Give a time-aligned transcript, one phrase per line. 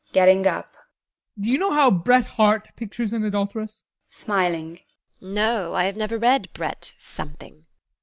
[0.13, 0.75] [Getting up]
[1.39, 3.83] Do you know how Bret Harte pictures an adulteress?
[4.09, 4.09] TEKLA.
[4.09, 4.79] [Smiling]
[5.21, 7.67] No, I have never read Bret Something.